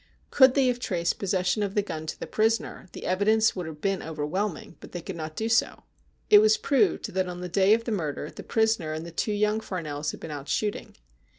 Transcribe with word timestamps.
Could 0.31 0.55
they 0.55 0.65
have 0.65 0.79
traced 0.79 1.19
possession 1.19 1.61
of 1.61 1.75
the 1.75 1.83
gun 1.83 2.07
to 2.07 2.19
the 2.19 2.25
prisoner, 2.25 2.89
the 2.91 3.05
evidence 3.05 3.55
would 3.55 3.67
have 3.67 3.81
been 3.81 4.01
overwhelming, 4.01 4.75
but 4.79 4.93
they 4.93 5.01
could 5.03 5.15
not 5.15 5.35
do 5.35 5.47
so. 5.47 5.83
It 6.27 6.39
was 6.39 6.57
proved 6.57 7.13
that 7.13 7.29
on 7.29 7.41
the 7.41 7.47
day 7.47 7.75
of 7.75 7.83
the 7.83 7.91
murder 7.91 8.31
the 8.31 8.41
prisoner 8.41 8.93
and 8.93 9.05
the 9.05 9.11
two 9.11 9.31
young 9.31 9.59
Farnells 9.59 10.09
had 10.09 10.19
been 10.19 10.31
out 10.31 10.49
shooting. 10.49 10.95